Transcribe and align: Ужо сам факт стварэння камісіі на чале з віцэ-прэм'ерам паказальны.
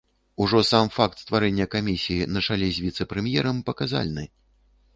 Ужо 0.45 0.61
сам 0.69 0.87
факт 0.95 1.19
стварэння 1.23 1.67
камісіі 1.75 2.27
на 2.37 2.43
чале 2.47 2.71
з 2.77 2.89
віцэ-прэм'ерам 2.89 3.57
паказальны. 3.69 4.25